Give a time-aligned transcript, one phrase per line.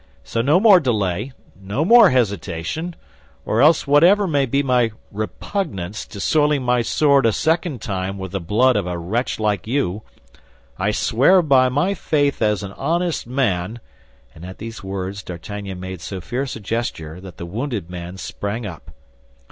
[0.23, 2.95] So no more delay, no more hesitation;
[3.45, 8.31] or else whatever may be my repugnance to soiling my sword a second time with
[8.31, 10.01] the blood of a wretch like you,
[10.79, 13.79] I swear by my faith as an honest man—"
[14.33, 18.65] and at these words D'Artagnan made so fierce a gesture that the wounded man sprang
[18.65, 18.89] up.